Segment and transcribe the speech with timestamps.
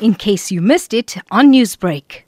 [0.00, 2.22] in case you missed it on Newsbreak.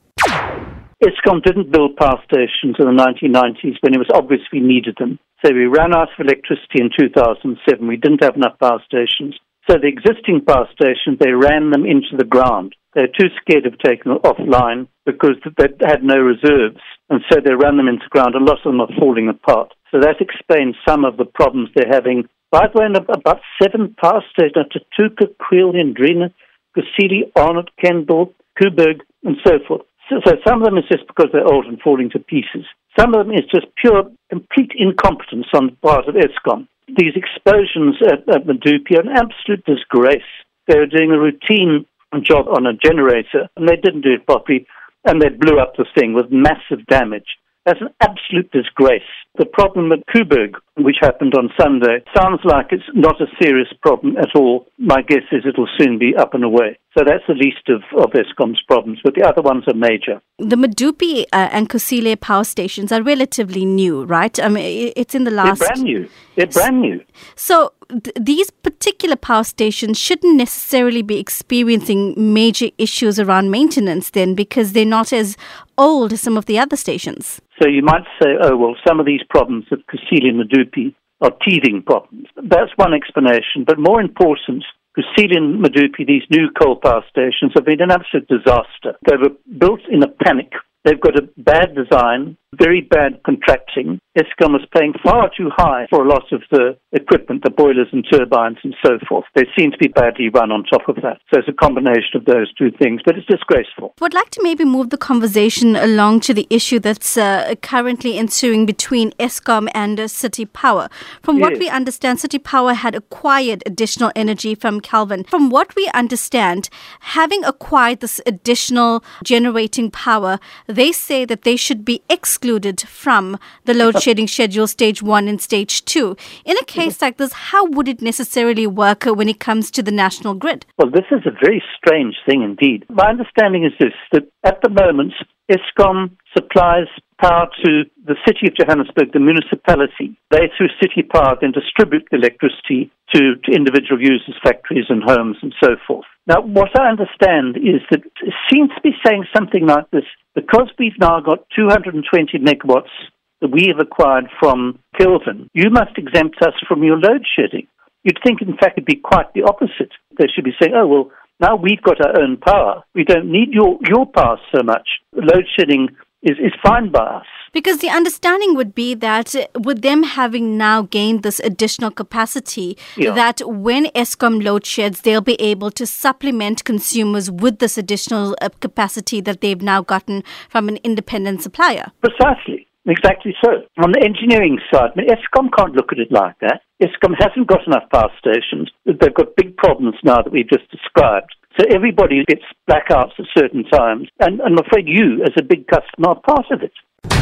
[1.05, 5.19] Eskom didn't build power stations in the 1990s when it was obvious we needed them.
[5.45, 7.87] So we ran out of electricity in 2007.
[7.87, 9.39] We didn't have enough power stations.
[9.71, 12.75] So the existing power stations, they ran them into the ground.
[12.95, 16.81] They're too scared of taking them offline because they had no reserves.
[17.11, 18.35] And so they ran them into the ground.
[18.35, 19.73] A lot of them are falling apart.
[19.93, 22.25] So that explains some of the problems they're having.
[22.51, 26.33] By the way, about seven power stations, Tutuka, Kriel, Hendrina,
[26.79, 29.83] Kusile, Arnot, Kendal, Koeberg, and so forth.
[30.09, 32.65] So, so some of them is just because they're old and falling to pieces.
[32.99, 36.67] Some of them is just pure, complete incompetence on the part of Eskom.
[36.89, 40.23] These explosions at, at Medupi are an absolute disgrace.
[40.67, 41.85] They were doing a routine
[42.23, 44.67] job on a generator, and they didn't do it properly,
[45.05, 47.37] and they blew up the thing with massive damage.
[47.69, 49.03] That's an absolute disgrace.
[49.37, 54.17] The problem at Koeberg, which happened on Sunday, sounds like it's not a serious problem
[54.17, 54.69] at all.
[54.79, 56.79] My guess is it'll soon be up and away.
[56.97, 60.23] So that's the least of, of Eskom's problems, but the other ones are major.
[60.39, 64.41] The Medupi uh, and Kusile power stations are relatively new, right?
[64.41, 65.61] I mean, it's in the last.
[65.61, 66.09] They're brand new.
[66.37, 67.05] They're brand new.
[67.37, 74.35] So th- these particular power stations shouldn't necessarily be experiencing major issues around maintenance then
[74.35, 75.37] because they're not as
[75.79, 77.41] old as some of the other stations.
[77.63, 81.33] So you might say, oh, well, some of these problems at Kusile and Medupi are
[81.47, 82.27] teething problems.
[82.37, 83.65] That's one explanation.
[83.67, 84.65] But more important,
[84.97, 88.99] Kusile and Medupi, these new coal power stations, have been an absolute disaster.
[89.09, 90.53] They were built in a panic.
[90.85, 94.01] They've got a bad design very bad contracting.
[94.17, 98.05] Eskom is paying far too high for a lot of the equipment, the boilers and
[98.11, 99.25] turbines and so forth.
[99.35, 101.21] They seem to be badly run on top of that.
[101.33, 103.95] So it's a combination of those two things, but it's disgraceful.
[104.01, 108.67] I'd like to maybe move the conversation along to the issue that's uh, currently ensuing
[108.67, 110.89] between Eskom and uh, City Power.
[111.23, 115.25] From what we understand, City Power had acquired additional energy from Kelvin.
[115.25, 121.85] From what we understand, having acquired this additional generating power, they say that they should
[121.85, 126.17] be excluded excluded from the load shedding schedule stage one and stage two.
[126.45, 129.91] In a case like this, how would it necessarily work when it comes to the
[129.91, 130.65] national grid?
[130.79, 132.87] Well, this is a very strange thing indeed.
[132.89, 135.15] My understanding is this that at the moment,
[135.51, 136.87] Eskom supplies
[137.21, 140.17] power to the city of Johannesburg, the municipality.
[140.31, 145.55] They, through city power, then distribute electricity to, to individual users, factories, and homes, and
[145.63, 146.07] so forth.
[146.27, 150.05] Now, what I understand is that it seems to be saying something like this
[150.35, 152.95] because we've now got 220 megawatts
[153.41, 157.67] that we have acquired from Kelvin, you must exempt us from your load shedding.
[158.05, 159.93] You'd think, in fact, it'd be quite the opposite.
[160.19, 162.83] They should be saying, oh, well, now we've got our own power.
[162.95, 164.89] We don't need your, your power so much.
[165.15, 165.89] Load shedding
[166.23, 167.27] is, is fine by us.
[167.53, 173.13] Because the understanding would be that with them having now gained this additional capacity, yeah.
[173.15, 178.51] that when Eskom load sheds, they'll be able to supplement consumers with this additional uh,
[178.61, 181.91] capacity that they've now gotten from an independent supplier.
[182.01, 182.68] Precisely.
[182.89, 183.69] Exactly so.
[183.85, 186.63] On the engineering side, I mean, Eskom can't look at it like that.
[186.83, 188.71] Eskom hasn't got enough power stations.
[188.87, 191.35] They've got big problems now that we've just described.
[191.61, 194.09] So everybody gets blackouts at certain times.
[194.21, 196.73] And I'm afraid you, as a big customer, are part of it.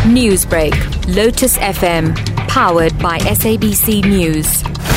[0.06, 0.72] Newsbreak,
[1.14, 2.14] Lotus FM,
[2.46, 4.95] powered by SABC News.